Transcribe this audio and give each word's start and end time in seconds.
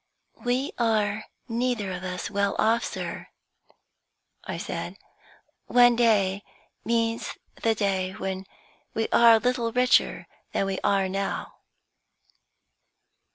"We 0.43 0.71
are 0.79 1.25
neither 1.47 1.91
of 1.91 2.03
us 2.03 2.31
well 2.31 2.55
off, 2.57 2.83
sir," 2.83 3.27
I 4.43 4.57
said. 4.57 4.95
"One 5.67 5.95
day 5.95 6.41
means 6.83 7.37
the 7.61 7.75
day 7.75 8.13
when 8.13 8.47
we 8.95 9.07
are 9.09 9.35
a 9.35 9.37
little 9.37 9.71
richer 9.71 10.25
than 10.53 10.65
we 10.65 10.79
are 10.83 11.07
now." 11.07 11.53